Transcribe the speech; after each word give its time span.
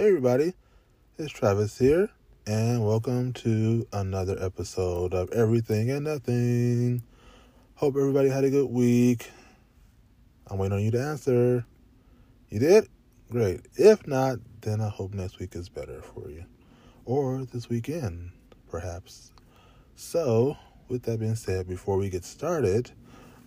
Hey, 0.00 0.06
everybody, 0.06 0.54
it's 1.18 1.30
Travis 1.30 1.76
here, 1.78 2.08
and 2.46 2.82
welcome 2.82 3.34
to 3.34 3.86
another 3.92 4.34
episode 4.42 5.12
of 5.12 5.30
Everything 5.30 5.90
and 5.90 6.04
Nothing. 6.04 7.02
Hope 7.74 7.96
everybody 7.96 8.30
had 8.30 8.44
a 8.44 8.48
good 8.48 8.70
week. 8.70 9.30
I'm 10.46 10.56
waiting 10.56 10.78
on 10.78 10.82
you 10.82 10.90
to 10.92 11.02
answer. 11.02 11.66
You 12.48 12.60
did? 12.60 12.88
Great. 13.30 13.60
If 13.74 14.06
not, 14.06 14.38
then 14.62 14.80
I 14.80 14.88
hope 14.88 15.12
next 15.12 15.38
week 15.38 15.54
is 15.54 15.68
better 15.68 16.00
for 16.00 16.30
you, 16.30 16.46
or 17.04 17.44
this 17.44 17.68
weekend, 17.68 18.30
perhaps. 18.70 19.32
So, 19.96 20.56
with 20.88 21.02
that 21.02 21.20
being 21.20 21.34
said, 21.34 21.68
before 21.68 21.98
we 21.98 22.08
get 22.08 22.24
started, 22.24 22.90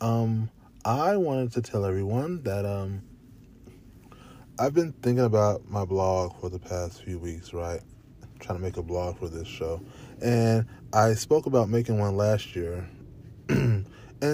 um, 0.00 0.48
I 0.82 1.18
wanted 1.18 1.52
to 1.52 1.60
tell 1.60 1.84
everyone 1.84 2.42
that 2.44 2.64
um, 2.64 3.02
I've 4.60 4.74
been 4.74 4.92
thinking 5.02 5.24
about 5.24 5.70
my 5.70 5.84
blog 5.84 6.40
for 6.40 6.48
the 6.48 6.58
past 6.58 7.04
few 7.04 7.18
weeks, 7.18 7.52
right? 7.54 7.80
trying 8.40 8.58
to 8.58 8.62
make 8.62 8.76
a 8.76 8.82
blog 8.82 9.18
for 9.18 9.28
this 9.28 9.46
show. 9.46 9.80
And 10.22 10.66
I 10.92 11.14
spoke 11.14 11.46
about 11.46 11.68
making 11.68 11.98
one 11.98 12.16
last 12.16 12.54
year. 12.56 12.88
and 13.48 13.84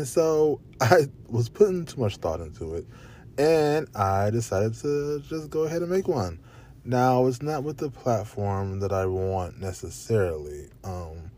so 0.07 0.61
I 0.81 1.09
was 1.29 1.49
putting 1.49 1.85
too 1.85 2.01
much 2.01 2.17
thought 2.17 2.41
into 2.41 2.75
it. 2.75 2.87
And 3.39 3.89
I 3.97 4.31
decided 4.31 4.75
to 4.77 5.21
just 5.29 5.51
go 5.51 5.63
ahead 5.63 5.83
and 5.83 5.91
make 5.91 6.07
one. 6.07 6.39
Now, 6.85 7.27
it's 7.27 7.43
not 7.43 7.65
with 7.65 7.79
the 7.79 7.91
platform 7.91 8.81
that 8.81 8.93
I 8.93 9.07
want 9.07 9.59
necessarily, 9.59 10.69
um, 10.85 11.31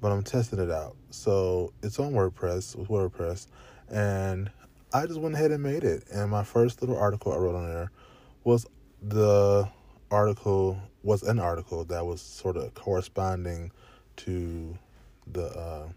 but 0.00 0.12
I'm 0.12 0.22
testing 0.22 0.58
it 0.60 0.70
out. 0.70 0.96
So 1.10 1.72
it's 1.82 1.98
on 1.98 2.12
WordPress, 2.12 2.76
with 2.76 2.88
WordPress. 2.88 3.48
And 3.88 4.50
I 4.92 5.06
just 5.06 5.18
went 5.18 5.34
ahead 5.34 5.50
and 5.50 5.62
made 5.62 5.84
it. 5.84 6.04
And 6.12 6.30
my 6.30 6.44
first 6.44 6.82
little 6.82 6.98
article 6.98 7.32
I 7.32 7.36
wrote 7.36 7.56
on 7.56 7.66
there 7.66 7.90
was 8.44 8.66
the 9.02 9.68
article 10.10 10.78
was 11.02 11.22
an 11.22 11.38
article 11.38 11.84
that 11.84 12.06
was 12.06 12.20
sort 12.20 12.56
of 12.56 12.72
corresponding 12.74 13.70
to 14.16 14.78
the 15.26 15.46
uh, 15.46 15.88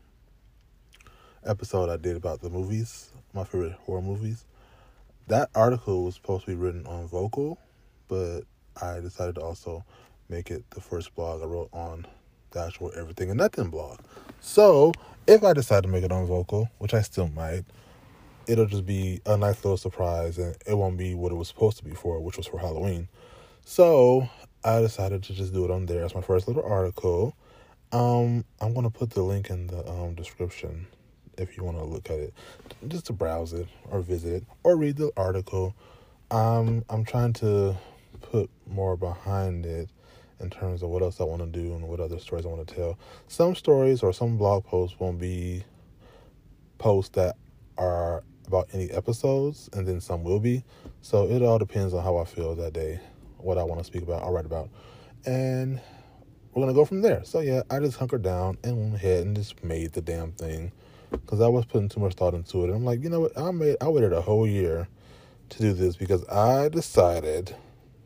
episode 1.45 1.89
I 1.89 1.97
did 1.97 2.15
about 2.15 2.41
the 2.41 2.49
movies, 2.49 3.11
my 3.33 3.43
favorite 3.43 3.73
horror 3.73 4.01
movies. 4.01 4.45
That 5.27 5.49
article 5.55 6.03
was 6.03 6.15
supposed 6.15 6.45
to 6.45 6.51
be 6.51 6.55
written 6.55 6.85
on 6.87 7.07
Vocal, 7.07 7.57
but 8.07 8.41
I 8.81 8.99
decided 8.99 9.35
to 9.35 9.41
also 9.41 9.83
make 10.29 10.51
it 10.51 10.69
the 10.71 10.81
first 10.81 11.15
blog 11.15 11.41
I 11.41 11.45
wrote 11.45 11.69
on 11.73 12.05
the 12.51 12.61
actual 12.61 12.91
Everything 12.95 13.29
and 13.29 13.37
Nothing 13.37 13.69
blog. 13.69 13.99
So 14.41 14.93
if 15.25 15.43
I 15.43 15.53
decide 15.53 15.83
to 15.83 15.89
make 15.89 16.03
it 16.03 16.11
on 16.11 16.25
Vocal, 16.25 16.69
which 16.77 16.93
I 16.93 17.01
still 17.01 17.27
might, 17.27 17.65
it'll 18.47 18.65
just 18.65 18.85
be 18.85 19.21
a 19.25 19.37
nice 19.37 19.63
little 19.63 19.77
surprise 19.77 20.37
and 20.37 20.55
it 20.65 20.75
won't 20.75 20.97
be 20.97 21.13
what 21.13 21.31
it 21.31 21.35
was 21.35 21.47
supposed 21.47 21.77
to 21.77 21.83
be 21.83 21.91
for, 21.91 22.19
which 22.19 22.37
was 22.37 22.47
for 22.47 22.59
Halloween. 22.59 23.07
So 23.65 24.29
I 24.63 24.79
decided 24.79 25.23
to 25.23 25.33
just 25.33 25.53
do 25.53 25.65
it 25.65 25.71
on 25.71 25.85
there 25.85 26.03
as 26.03 26.15
my 26.15 26.21
first 26.21 26.47
little 26.47 26.63
article. 26.63 27.35
Um, 27.91 28.45
I'm 28.59 28.73
gonna 28.73 28.89
put 28.89 29.11
the 29.11 29.21
link 29.21 29.49
in 29.49 29.67
the 29.67 29.87
um, 29.89 30.15
description 30.15 30.87
if 31.37 31.55
you 31.55 31.63
want 31.63 31.77
to 31.77 31.83
look 31.83 32.09
at 32.09 32.19
it, 32.19 32.33
just 32.87 33.05
to 33.05 33.13
browse 33.13 33.53
it 33.53 33.67
or 33.91 34.01
visit 34.01 34.33
it 34.33 34.43
or 34.63 34.75
read 34.75 34.97
the 34.97 35.11
article. 35.15 35.75
Um, 36.31 36.83
I'm 36.89 37.05
trying 37.05 37.33
to 37.33 37.75
put 38.21 38.49
more 38.65 38.97
behind 38.97 39.65
it 39.65 39.89
in 40.39 40.49
terms 40.49 40.83
of 40.83 40.89
what 40.89 41.01
else 41.01 41.19
I 41.19 41.23
want 41.23 41.41
to 41.41 41.47
do 41.47 41.73
and 41.75 41.87
what 41.87 41.99
other 41.99 42.19
stories 42.19 42.45
I 42.45 42.49
want 42.49 42.67
to 42.67 42.75
tell. 42.75 42.99
Some 43.27 43.55
stories 43.55 44.03
or 44.03 44.13
some 44.13 44.37
blog 44.37 44.65
posts 44.65 44.99
won't 44.99 45.19
be 45.19 45.63
posts 46.77 47.15
that 47.15 47.35
are 47.77 48.23
about 48.47 48.69
any 48.73 48.89
episodes, 48.91 49.69
and 49.73 49.87
then 49.87 50.01
some 50.01 50.23
will 50.23 50.39
be. 50.39 50.63
So 51.01 51.29
it 51.29 51.41
all 51.41 51.57
depends 51.59 51.93
on 51.93 52.03
how 52.03 52.17
I 52.17 52.25
feel 52.25 52.55
that 52.55 52.73
day, 52.73 52.99
what 53.37 53.57
I 53.57 53.63
want 53.63 53.79
to 53.79 53.85
speak 53.85 54.03
about, 54.03 54.23
I'll 54.23 54.31
write 54.31 54.45
about, 54.45 54.69
and 55.25 55.79
we're 56.53 56.63
gonna 56.63 56.73
go 56.73 56.85
from 56.85 57.01
there. 57.01 57.23
So 57.23 57.39
yeah, 57.39 57.61
I 57.69 57.79
just 57.79 57.97
hunkered 57.97 58.23
down 58.23 58.57
and 58.63 58.77
went 58.77 58.95
ahead 58.95 59.25
and 59.25 59.35
just 59.35 59.63
made 59.63 59.93
the 59.93 60.01
damn 60.01 60.31
thing 60.31 60.71
because 61.11 61.39
I 61.39 61.47
was 61.47 61.65
putting 61.65 61.89
too 61.89 61.99
much 61.99 62.15
thought 62.15 62.33
into 62.33 62.63
it. 62.63 62.67
And 62.67 62.75
I'm 62.75 62.85
like, 62.85 63.03
you 63.03 63.09
know 63.09 63.21
what? 63.21 63.37
I 63.37 63.51
made 63.51 63.77
I 63.79 63.87
waited 63.89 64.13
a 64.13 64.21
whole 64.21 64.47
year 64.47 64.87
to 65.49 65.59
do 65.59 65.73
this 65.73 65.95
because 65.95 66.27
I 66.27 66.69
decided 66.69 67.55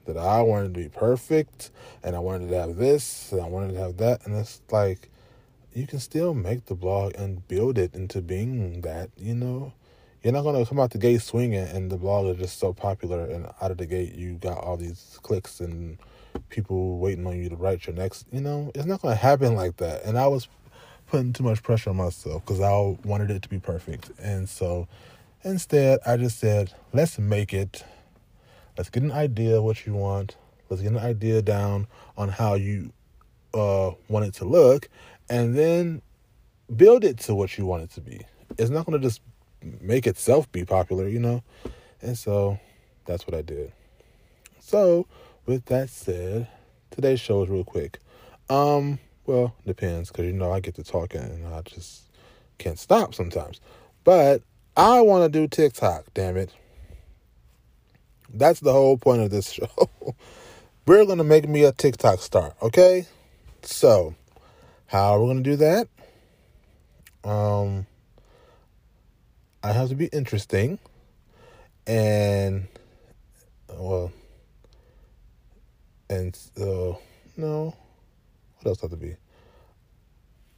that 0.06 0.18
I 0.18 0.42
wanted 0.42 0.74
to 0.74 0.80
be 0.82 0.90
perfect 0.90 1.72
and 2.04 2.16
I 2.16 2.20
wanted 2.20 2.50
to 2.50 2.56
have 2.60 2.76
this 2.76 3.32
and 3.32 3.42
I 3.42 3.48
wanted 3.48 3.74
to 3.74 3.80
have 3.80 3.98
that, 3.98 4.26
and 4.26 4.36
it's 4.36 4.62
like 4.72 5.10
you 5.74 5.88
can 5.88 6.00
still 6.00 6.34
make 6.34 6.66
the 6.66 6.76
blog 6.76 7.14
and 7.16 7.48
build 7.48 7.78
it 7.78 7.96
into 7.96 8.22
being 8.22 8.82
that, 8.82 9.10
you 9.18 9.34
know. 9.34 9.74
You're 10.24 10.34
not 10.34 10.44
gonna 10.44 10.64
come 10.68 10.80
out 10.80 10.92
the 10.92 11.00
gate 11.00 11.22
swinging, 11.24 11.68
and 11.68 11.92
the 11.92 11.98
blog 11.98 12.28
is 12.28 12.38
just 12.38 12.60
so 12.60 12.74
popular, 12.74 13.26
and 13.26 13.48
out 13.60 13.72
of 13.72 13.78
the 13.78 13.88
gate 13.88 14.14
you 14.14 14.34
got 14.34 14.60
all 14.60 14.78
these 14.78 15.18
clicks 15.24 15.60
and 15.60 15.98
people 16.50 17.00
waiting 17.00 17.26
on 17.26 17.38
you 17.38 17.50
to 17.50 17.56
write 17.56 17.88
your 17.88 17.96
next. 17.96 18.28
You 18.32 18.42
know, 18.42 18.72
it's 18.76 18.86
not 18.86 19.02
gonna 19.02 19.16
happen 19.16 19.56
like 19.56 19.78
that. 19.78 20.04
And 20.04 20.20
I 20.20 20.28
was 20.28 20.48
putting 21.08 21.34
too 21.34 21.44
much 21.44 21.64
pressure 21.64 21.90
on 21.90 21.96
myself 21.96 22.46
because 22.46 22.62
I 22.62 22.70
wanted 23.04 23.32
it 23.32 23.42
to 23.42 23.50
be 23.50 23.58
perfect, 23.58 24.12
and 24.20 24.48
so 24.48 24.88
instead 25.44 26.00
I 26.06 26.18
just 26.18 26.38
said, 26.38 26.72
let's 26.94 27.18
make 27.18 27.52
it. 27.52 27.84
Let's 28.78 28.92
get 28.92 29.02
an 29.02 29.12
idea 29.12 29.58
of 29.58 29.64
what 29.64 29.88
you 29.88 29.96
want. 29.96 30.36
Let's 30.70 30.84
get 30.84 30.92
an 30.92 31.00
idea 31.00 31.42
down 31.42 31.88
on 32.16 32.30
how 32.30 32.54
you 32.54 32.94
uh, 33.56 33.92
want 34.08 34.26
it 34.26 34.36
to 34.36 34.46
look, 34.46 34.88
and 35.32 35.58
then 35.58 36.04
build 36.76 37.04
it 37.04 37.18
to 37.22 37.34
what 37.34 37.58
you 37.58 37.66
want 37.66 37.82
it 37.82 37.90
to 37.92 38.02
be. 38.02 38.22
It's 38.58 38.70
not 38.70 38.86
going 38.86 39.02
to 39.02 39.06
just 39.06 39.22
make 39.80 40.08
itself 40.08 40.52
be 40.52 40.66
popular, 40.66 41.08
you 41.08 41.20
know? 41.20 41.44
And 42.02 42.18
so 42.18 42.60
that's 43.06 43.28
what 43.28 43.36
I 43.36 43.42
did. 43.42 43.72
So, 44.60 45.08
with 45.46 45.66
that 45.66 45.90
said, 45.90 46.48
today's 46.92 47.20
show 47.20 47.44
is 47.44 47.50
real 47.50 47.64
quick. 47.64 48.00
Um, 48.50 49.00
well, 49.26 49.56
depends 49.66 50.10
because 50.10 50.26
you 50.26 50.34
know 50.34 50.52
I 50.52 50.60
get 50.60 50.76
to 50.76 50.84
talking 50.84 51.22
and 51.22 51.54
I 51.54 51.62
just 51.62 52.04
can't 52.58 52.80
stop 52.80 53.14
sometimes. 53.14 53.60
But 54.04 54.42
I 54.76 55.02
want 55.02 55.32
to 55.32 55.40
do 55.40 55.48
TikTok, 55.48 56.06
damn 56.14 56.38
it. 56.38 56.54
That's 58.34 58.62
the 58.62 58.72
whole 58.72 58.98
point 58.98 59.22
of 59.22 59.30
this 59.30 59.52
show. 59.54 59.90
We're 60.86 61.06
going 61.06 61.18
to 61.18 61.24
make 61.24 61.48
me 61.48 61.64
a 61.64 61.72
TikTok 61.72 62.20
star, 62.20 62.56
okay? 62.62 63.06
So, 63.62 64.16
how 64.88 65.14
are 65.14 65.20
we 65.20 65.28
going 65.28 65.44
to 65.44 65.50
do 65.50 65.56
that? 65.58 65.88
Um, 67.24 67.86
I 69.64 69.74
have 69.74 69.90
to 69.90 69.96
be 69.96 70.08
interesting. 70.08 70.80
And 71.86 72.68
well 73.70 74.12
and 76.10 76.38
uh 76.60 76.94
no. 77.38 77.76
What 78.58 78.68
else 78.68 78.82
have 78.82 78.92
to 78.92 78.98
be? 78.98 79.16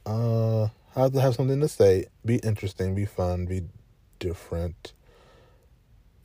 Uh 0.06 0.64
I 0.96 1.00
have 1.02 1.12
to 1.12 1.20
have 1.20 1.34
something 1.34 1.60
to 1.60 1.68
say. 1.68 2.06
Be 2.24 2.36
interesting 2.36 2.94
be 2.94 3.04
fun 3.04 3.46
be 3.46 3.64
different. 4.18 4.92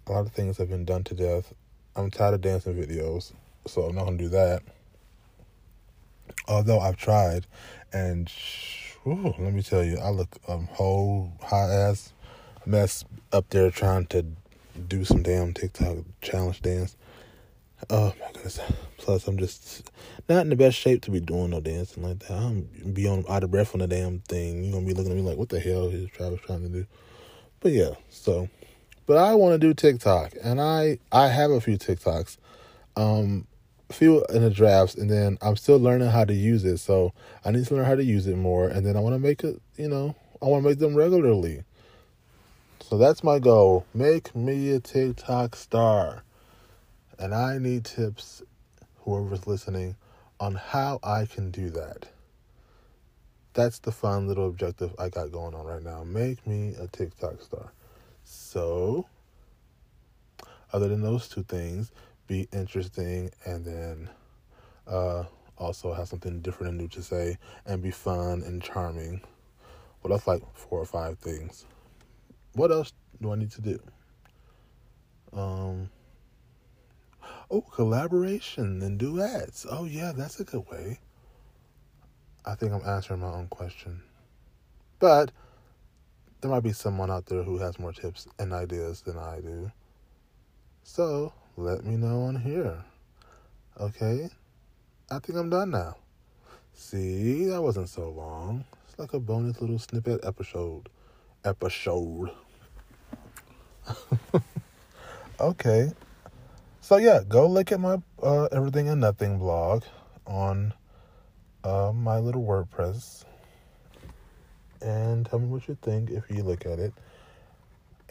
A 0.07 0.11
lot 0.11 0.25
of 0.25 0.31
things 0.31 0.57
have 0.57 0.69
been 0.69 0.85
done 0.85 1.03
to 1.05 1.13
death. 1.13 1.53
I'm 1.95 2.09
tired 2.11 2.35
of 2.35 2.41
dancing 2.41 2.75
videos 2.75 3.33
so 3.67 3.83
i'm 3.83 3.95
not 3.95 4.05
gonna 4.05 4.17
do 4.17 4.29
that. 4.29 4.63
Although 6.47 6.79
i've 6.79 6.97
tried 6.97 7.45
and 7.91 8.31
whew, 9.03 9.33
let 9.37 9.53
me 9.53 9.61
tell 9.61 9.83
you 9.83 9.97
i 9.97 10.09
look 10.09 10.37
um, 10.47 10.67
whole 10.71 11.31
hot 11.41 11.69
ass 11.69 12.13
mess 12.69 13.03
up 13.31 13.49
there 13.49 13.71
trying 13.71 14.05
to 14.07 14.25
do 14.87 15.03
some 15.03 15.23
damn 15.23 15.53
TikTok 15.53 15.97
challenge 16.21 16.61
dance. 16.61 16.95
Oh 17.89 18.13
my 18.19 18.31
goodness. 18.33 18.59
Plus, 18.97 19.27
I'm 19.27 19.37
just 19.37 19.89
not 20.27 20.41
in 20.41 20.49
the 20.49 20.55
best 20.55 20.77
shape 20.77 21.01
to 21.03 21.11
be 21.11 21.19
doing 21.19 21.51
no 21.51 21.61
dancing 21.61 22.03
like 22.03 22.19
that. 22.19 22.31
I'm 22.31 22.61
be 22.93 23.07
on 23.07 23.23
out 23.29 23.43
of 23.43 23.51
breath 23.51 23.73
on 23.73 23.79
the 23.79 23.87
damn 23.87 24.19
thing. 24.19 24.63
You're 24.63 24.73
gonna 24.73 24.85
be 24.85 24.93
looking 24.93 25.11
at 25.11 25.17
me 25.17 25.23
like, 25.23 25.37
what 25.37 25.49
the 25.49 25.59
hell 25.59 25.87
is 25.87 26.09
Travis 26.11 26.41
trying 26.41 26.63
to 26.63 26.69
do? 26.69 26.85
But 27.61 27.71
yeah, 27.71 27.91
so 28.09 28.49
but 29.05 29.17
I 29.17 29.33
want 29.33 29.53
to 29.53 29.67
do 29.67 29.73
TikTok, 29.73 30.33
and 30.43 30.61
I 30.61 30.99
I 31.11 31.29
have 31.29 31.49
a 31.49 31.59
few 31.59 31.77
TikToks, 31.77 32.37
um, 32.95 33.47
a 33.89 33.93
few 33.93 34.23
in 34.25 34.43
the 34.43 34.51
drafts, 34.51 34.95
and 34.95 35.09
then 35.09 35.37
I'm 35.41 35.55
still 35.55 35.79
learning 35.79 36.09
how 36.09 36.25
to 36.25 36.33
use 36.33 36.63
it. 36.63 36.77
So 36.77 37.13
I 37.43 37.51
need 37.51 37.65
to 37.65 37.75
learn 37.75 37.85
how 37.85 37.95
to 37.95 38.03
use 38.03 38.27
it 38.27 38.35
more, 38.35 38.67
and 38.67 38.85
then 38.85 38.95
I 38.95 38.99
want 38.99 39.15
to 39.15 39.19
make 39.19 39.43
it. 39.43 39.59
You 39.77 39.87
know, 39.87 40.15
I 40.41 40.45
want 40.45 40.63
to 40.63 40.69
make 40.69 40.79
them 40.79 40.95
regularly. 40.95 41.63
So 42.89 42.97
that's 42.97 43.23
my 43.23 43.37
goal. 43.37 43.85
Make 43.93 44.35
me 44.35 44.71
a 44.71 44.79
TikTok 44.79 45.55
star. 45.55 46.23
And 47.19 47.35
I 47.35 47.59
need 47.59 47.85
tips, 47.85 48.41
whoever's 49.01 49.45
listening, 49.45 49.95
on 50.39 50.55
how 50.55 50.99
I 51.03 51.27
can 51.27 51.51
do 51.51 51.69
that. 51.69 52.07
That's 53.53 53.77
the 53.77 53.91
fun 53.91 54.27
little 54.27 54.47
objective 54.47 54.95
I 54.97 55.09
got 55.09 55.31
going 55.31 55.53
on 55.53 55.67
right 55.67 55.83
now. 55.83 56.03
Make 56.03 56.47
me 56.47 56.73
a 56.81 56.87
TikTok 56.87 57.43
star. 57.43 57.73
So, 58.23 59.05
other 60.73 60.87
than 60.87 61.03
those 61.03 61.27
two 61.27 61.43
things, 61.43 61.91
be 62.25 62.47
interesting 62.51 63.29
and 63.45 63.65
then 63.65 64.09
uh, 64.87 65.25
also 65.59 65.93
have 65.93 66.07
something 66.07 66.39
different 66.39 66.71
and 66.71 66.79
new 66.79 66.87
to 66.87 67.03
say 67.03 67.37
and 67.67 67.83
be 67.83 67.91
fun 67.91 68.41
and 68.41 68.63
charming. 68.63 69.21
Well, 70.01 70.17
that's 70.17 70.25
like 70.25 70.41
four 70.55 70.79
or 70.79 70.87
five 70.87 71.19
things 71.19 71.67
what 72.53 72.71
else 72.71 72.93
do 73.21 73.31
I 73.31 73.35
need 73.35 73.51
to 73.51 73.61
do? 73.61 73.79
Um, 75.33 75.89
Oh, 77.51 77.61
collaboration 77.61 78.79
and 78.83 78.99
duets. 78.99 79.65
Oh, 79.67 79.85
yeah, 79.85 80.11
that's 80.15 80.39
a 80.39 80.43
good 80.43 80.69
way. 80.69 80.99
I 82.45 82.53
think 82.53 82.71
I'm 82.73 82.87
answering 82.87 83.21
my 83.21 83.31
own 83.31 83.47
question. 83.47 84.03
But 84.99 85.31
there 86.41 86.51
might 86.51 86.59
be 86.61 86.73
someone 86.73 87.09
out 87.09 87.25
there 87.25 87.41
who 87.41 87.57
has 87.57 87.79
more 87.79 87.91
tips 87.91 88.27
and 88.37 88.53
ideas 88.53 89.01
than 89.01 89.17
I 89.17 89.39
do. 89.41 89.71
So 90.83 91.33
let 91.57 91.83
me 91.83 91.97
know 91.97 92.21
on 92.21 92.35
here. 92.35 92.83
Okay? 93.79 94.29
I 95.09 95.17
think 95.17 95.39
I'm 95.39 95.49
done 95.49 95.71
now. 95.71 95.95
See, 96.75 97.45
that 97.45 97.63
wasn't 97.63 97.89
so 97.89 98.09
long. 98.09 98.63
It's 98.87 98.99
like 98.99 99.13
a 99.13 99.19
bonus 99.19 99.59
little 99.59 99.79
snippet 99.79 100.23
episode. 100.23 100.87
Episode. 101.45 102.31
okay. 105.39 105.91
So 106.81 106.97
yeah, 106.97 107.21
go 107.27 107.47
look 107.47 107.71
at 107.71 107.79
my 107.79 107.97
uh, 108.21 108.45
Everything 108.51 108.89
and 108.89 109.01
Nothing 109.01 109.37
blog 109.37 109.83
on 110.25 110.73
uh, 111.63 111.91
my 111.93 112.17
little 112.17 112.43
WordPress 112.43 113.25
and 114.81 115.25
tell 115.25 115.39
me 115.39 115.47
what 115.47 115.67
you 115.67 115.77
think 115.81 116.09
if 116.09 116.23
you 116.29 116.43
look 116.43 116.65
at 116.65 116.79
it. 116.79 116.93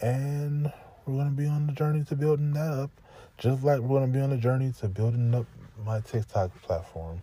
And 0.01 0.73
we're 1.07 1.17
gonna 1.17 1.31
be 1.31 1.47
on 1.47 1.67
the 1.67 1.73
journey 1.73 2.05
to 2.05 2.17
building 2.17 2.53
that 2.53 2.73
up, 2.73 2.91
just 3.39 3.63
like 3.65 3.81
we're 3.81 4.01
gonna 4.01 4.13
be 4.13 4.21
on 4.21 4.31
the 4.31 4.37
journey 4.37 4.73
to 4.81 4.89
building 4.89 5.35
up 5.35 5.47
my 5.85 6.01
TikTok 6.01 6.51
platform. 6.63 7.23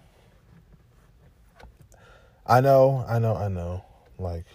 I 2.46 2.62
know, 2.62 3.04
I 3.08 3.20
know, 3.20 3.36
I 3.36 3.48
know. 3.48 3.84
Like, 4.20 4.46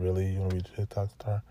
really, 0.00 0.26
you 0.26 0.40
wanna 0.40 0.54
be 0.54 0.60
a 0.60 0.76
TikTok 0.76 1.10
star? 1.10 1.42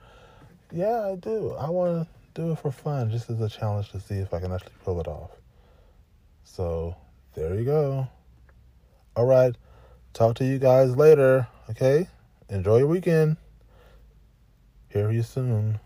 Yeah, 0.71 1.07
I 1.07 1.15
do. 1.15 1.53
I 1.53 1.69
wanna 1.69 2.07
do 2.33 2.51
it 2.51 2.59
for 2.59 2.71
fun, 2.71 3.09
just 3.11 3.29
as 3.29 3.39
a 3.41 3.49
challenge 3.49 3.91
to 3.91 3.99
see 3.99 4.15
if 4.15 4.33
I 4.33 4.39
can 4.39 4.51
actually 4.51 4.73
pull 4.83 4.99
it 4.99 5.07
off. 5.07 5.31
So 6.43 6.95
there 7.35 7.55
you 7.55 7.65
go. 7.65 8.07
All 9.15 9.25
right. 9.25 9.55
Talk 10.13 10.35
to 10.37 10.45
you 10.45 10.59
guys 10.59 10.95
later. 10.95 11.47
Okay. 11.69 12.07
Enjoy 12.49 12.77
your 12.77 12.87
weekend. 12.87 13.37
Hear 14.89 15.11
you 15.11 15.23
soon. 15.23 15.79